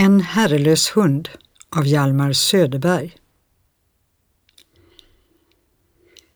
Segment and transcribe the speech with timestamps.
[0.00, 1.28] En herrelös hund
[1.76, 3.16] av Hjalmar Söderberg.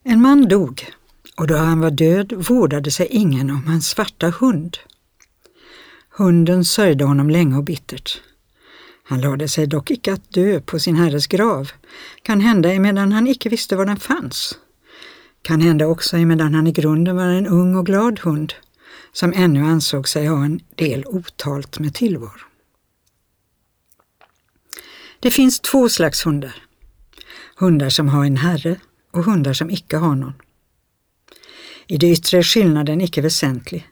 [0.02, 0.90] En man dog
[1.36, 4.76] och då han var död vårdade sig ingen om hans svarta hund.
[6.08, 8.20] Hunden sörjde honom länge och bittert.
[9.04, 11.70] Han lade sig dock icke att dö på sin herres grav,
[12.22, 14.58] kan hända emedan han icke visste var den fanns.
[15.42, 18.54] Kan hända också emedan han i grunden var en ung och glad hund,
[19.12, 22.53] som ännu ansåg sig ha en del otalt med tillvaro.
[25.24, 26.54] Det finns två slags hundar.
[27.56, 28.76] Hundar som har en herre
[29.12, 30.32] och hundar som icke har någon.
[31.86, 33.88] I det yttre är skillnaden icke väsentlig.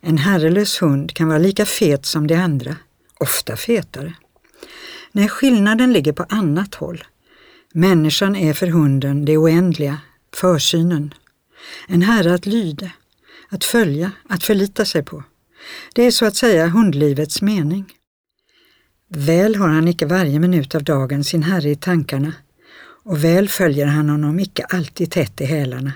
[0.00, 2.76] En herrelös hund kan vara lika fet som de andra,
[3.20, 4.14] ofta fetare.
[5.12, 7.04] Nej, skillnaden ligger på annat håll.
[7.72, 9.98] Människan är för hunden det oändliga,
[10.34, 11.14] försynen.
[11.88, 12.90] En herre att lyda,
[13.48, 15.24] att följa, att förlita sig på.
[15.94, 17.97] Det är så att säga hundlivets mening.
[19.10, 22.32] Väl har han icke varje minut av dagen sin herre i tankarna
[23.04, 25.92] och väl följer han honom icke alltid tätt i hälarna.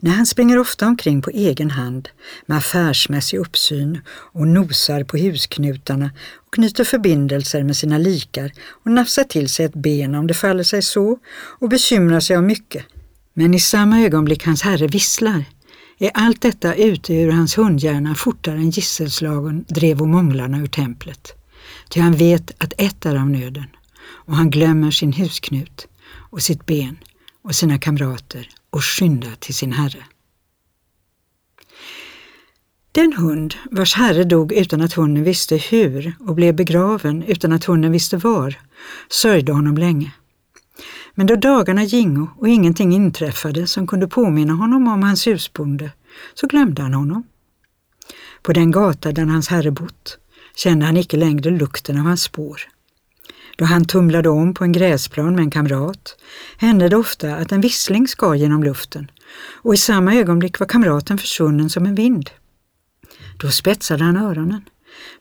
[0.00, 2.08] Nej, han springer ofta omkring på egen hand
[2.46, 8.52] med affärsmässig uppsyn och nosar på husknutarna och knyter förbindelser med sina likar
[8.84, 11.18] och nafsar till sig ett ben om det faller sig så
[11.60, 12.84] och bekymrar sig om mycket.
[13.34, 15.44] Men i samma ögonblick hans herre visslar
[15.98, 21.37] är allt detta ute ur hans hundhjärna fortare än gisselslagen drev och månglarna ur templet.
[21.88, 23.66] Ty han vet att ett är av nöden
[24.08, 25.88] och han glömmer sin husknut
[26.30, 26.98] och sitt ben
[27.42, 30.04] och sina kamrater och skyndar till sin herre.
[32.92, 37.64] Den hund vars herre dog utan att hunden visste hur och blev begraven utan att
[37.64, 38.60] hunden visste var,
[39.10, 40.12] sörjde honom länge.
[41.14, 45.90] Men då dagarna gingo och ingenting inträffade som kunde påminna honom om hans husbonde,
[46.34, 47.22] så glömde han honom.
[48.42, 50.18] På den gata där hans herre bott
[50.58, 52.60] kände han icke längre lukten av hans spår.
[53.56, 56.16] Då han tumlade om på en gräsplan med en kamrat
[56.58, 59.10] hände det ofta att en vissling skar genom luften
[59.62, 62.30] och i samma ögonblick var kamraten försvunnen som en vind.
[63.36, 64.64] Då spetsade han öronen,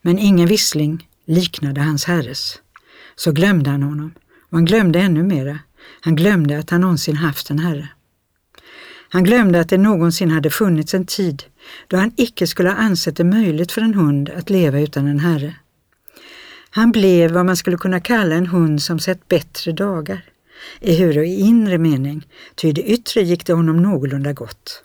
[0.02, 2.60] men ingen vissling liknade hans herres.
[3.16, 4.14] Så glömde han honom
[4.50, 5.60] och han glömde ännu mera.
[6.02, 7.90] Han glömde att han någonsin haft en herre.
[9.10, 11.44] Han glömde att det någonsin hade funnits en tid
[11.88, 15.20] då han icke skulle ha ansett det möjligt för en hund att leva utan en
[15.20, 15.56] herre.
[16.70, 20.26] Han blev vad man skulle kunna kalla en hund som sett bättre dagar,
[20.82, 24.84] ehuru i inre mening, ty i det yttre gick det honom någorlunda gott.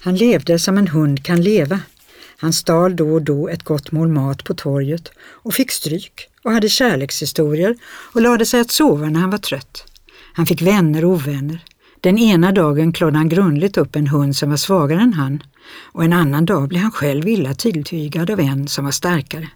[0.00, 1.80] Han levde som en hund kan leva.
[2.36, 6.52] Han stal då och då ett gott mål mat på torget och fick stryk och
[6.52, 7.76] hade kärlekshistorier
[8.12, 9.84] och lade sig att sova när han var trött.
[10.32, 11.64] Han fick vänner och ovänner.
[12.04, 15.42] Den ena dagen klådde han grundligt upp en hund som var svagare än han
[15.92, 19.48] och en annan dag blev han själv illa tilltygad av en som var starkare.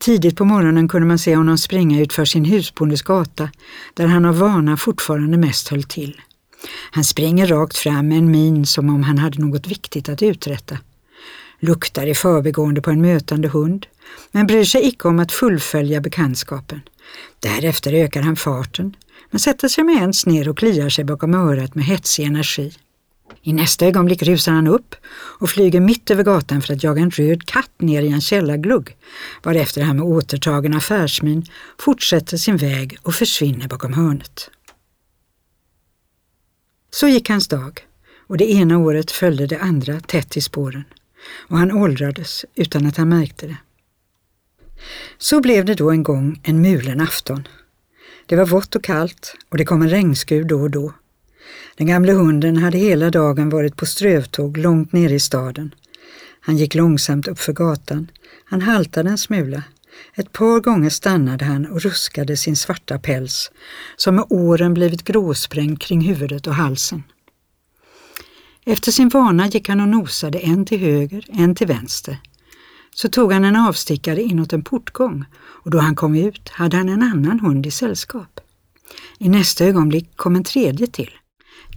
[0.00, 3.50] Tidigt på morgonen kunde man se honom springa utför sin husbondes gata,
[3.94, 6.20] där han av vana fortfarande mest höll till.
[6.90, 10.78] Han springer rakt fram med en min som om han hade något viktigt att uträtta.
[11.60, 13.86] Luktar i förbigående på en mötande hund,
[14.32, 16.80] men bryr sig icke om att fullfölja bekantskapen.
[17.40, 18.96] Därefter ökar han farten,
[19.30, 22.72] men sätter sig med ens ner och kliar sig bakom örat med hetsig energi.
[23.42, 27.10] I nästa ögonblick rusar han upp och flyger mitt över gatan för att jaga en
[27.10, 28.96] röd katt ner i en källarglugg,
[29.42, 31.46] varefter han med återtagen affärsmin
[31.78, 34.50] fortsätter sin väg och försvinner bakom hörnet.
[36.90, 37.80] Så gick hans dag
[38.26, 40.84] och det ena året följde det andra tätt i spåren
[41.48, 43.56] och han åldrades utan att han märkte det.
[45.18, 47.48] Så blev det då en gång en mulen afton.
[48.26, 50.92] Det var vått och kallt och det kom en regnskur då och då.
[51.76, 55.74] Den gamle hunden hade hela dagen varit på strövtåg långt nere i staden.
[56.40, 58.10] Han gick långsamt uppför gatan.
[58.44, 59.62] Han haltade en smula.
[60.14, 63.50] Ett par gånger stannade han och ruskade sin svarta päls,
[63.96, 67.02] som med åren blivit gråsprängd kring huvudet och halsen.
[68.66, 72.18] Efter sin vana gick han och nosade en till höger, en till vänster.
[72.94, 76.88] Så tog han en avstickare inåt en portgång och då han kom ut hade han
[76.88, 78.40] en annan hund i sällskap.
[79.18, 81.10] I nästa ögonblick kom en tredje till.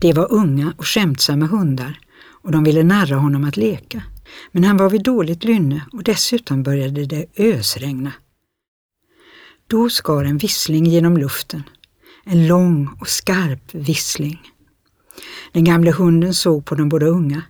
[0.01, 1.99] Det var unga och skämtsamma hundar
[2.41, 4.03] och de ville narra honom att leka.
[4.51, 8.13] Men han var vid dåligt lynne och dessutom började det ösregna.
[9.67, 11.63] Då skar en vissling genom luften.
[12.23, 14.41] En lång och skarp vissling.
[15.51, 17.41] Den gamle hunden såg på de båda unga,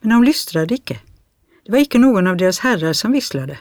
[0.00, 1.00] men de lystrade icke.
[1.64, 3.58] Det var icke någon av deras herrar som visslade.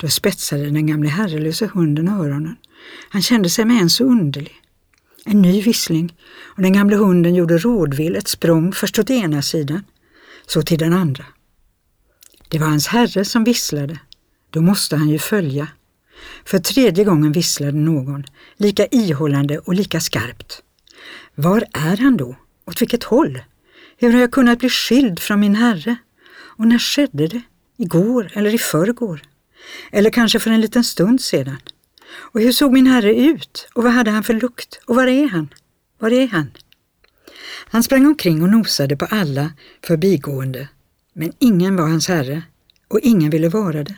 [0.00, 2.56] Då spetsade den gamle herrelöse hunden öronen.
[3.10, 4.54] Han kände sig med en så underlig.
[5.24, 9.84] En ny vissling och den gamle hunden gjorde rådvill ett språng först åt ena sidan,
[10.46, 11.24] så till den andra.
[12.48, 13.98] Det var hans herre som visslade.
[14.50, 15.68] Då måste han ju följa.
[16.44, 18.24] För tredje gången visslade någon,
[18.56, 20.62] lika ihållande och lika skarpt.
[21.34, 22.36] Var är han då?
[22.66, 23.42] Åt vilket håll?
[23.96, 25.96] Hur har jag kunnat bli skild från min herre?
[26.56, 27.42] Och när skedde det?
[27.76, 29.22] Igår eller i förrgår?
[29.92, 31.58] Eller kanske för en liten stund sedan?
[32.16, 33.68] Och hur såg min herre ut?
[33.74, 34.80] Och vad hade han för lukt?
[34.86, 35.48] Och var är han?
[35.98, 36.50] Var är han?
[37.68, 39.52] Han sprang omkring och nosade på alla
[39.86, 40.68] förbigående,
[41.12, 42.42] men ingen var hans herre
[42.88, 43.96] och ingen ville vara det.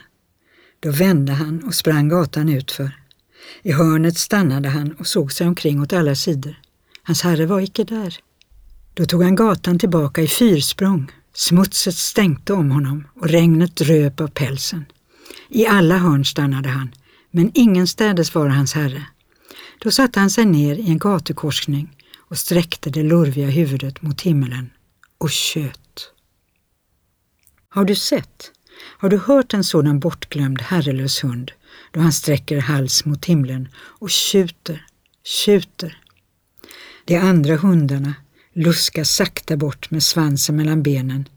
[0.79, 2.91] Då vände han och sprang gatan utför.
[3.61, 6.55] I hörnet stannade han och såg sig omkring åt alla sidor.
[7.03, 8.19] Hans herre var icke där.
[8.93, 11.11] Då tog han gatan tillbaka i fyrsprång.
[11.39, 14.85] Smutset stänkte om honom och regnet dröp av pälsen.
[15.49, 16.91] I alla hörn stannade han,
[17.31, 19.05] men ingenstädes var hans herre.
[19.79, 24.69] Då satte han sig ner i en gatukorsning och sträckte det lurviga huvudet mot himmelen
[25.17, 26.11] och tjöt.
[27.69, 28.51] Har du sett?
[28.97, 31.51] Har du hört en sådan bortglömd herrelös hund
[31.91, 34.85] då han sträcker hals mot himlen och tjuter,
[35.23, 35.97] tjuter?
[37.05, 38.13] De andra hundarna
[38.59, 41.29] luska sakta bort med svansen mellan benen.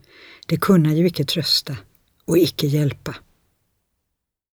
[0.47, 1.77] De kunna ju icke trösta
[2.25, 3.15] och icke hjälpa.